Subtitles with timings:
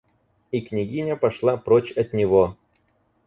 [0.51, 2.57] И княгиня пошла прочь от него.